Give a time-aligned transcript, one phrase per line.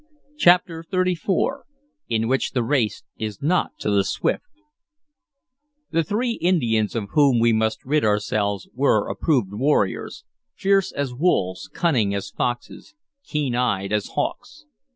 [0.35, 1.61] CHAPTER XXXIV
[2.09, 4.41] IN WHICH THE RACE IS NOT TO THE SWIFT
[5.91, 10.25] THE three Indians of whom we must rid ourselves were approved warriors,
[10.55, 12.95] fierce as wolves, cunning as foxes,
[13.27, 14.65] keen eyed as hawks.